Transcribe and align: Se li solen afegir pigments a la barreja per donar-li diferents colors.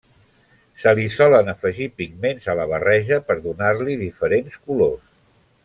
Se 0.83 0.93
li 0.99 1.03
solen 1.15 1.51
afegir 1.53 1.89
pigments 1.99 2.49
a 2.53 2.57
la 2.61 2.67
barreja 2.73 3.21
per 3.29 3.37
donar-li 3.45 4.01
diferents 4.03 4.59
colors. 4.69 5.17